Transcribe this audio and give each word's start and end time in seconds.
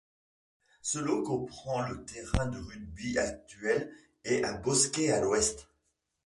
Ce 0.81 0.97
lot 0.97 1.21
comprend 1.21 1.87
le 1.87 2.03
terrain 2.05 2.47
de 2.47 2.57
rugby 2.57 3.19
actuel 3.19 3.93
et 4.25 4.43
un 4.43 4.59
bosquet 4.59 5.11
à 5.11 5.21
l'ouest. 5.21 5.69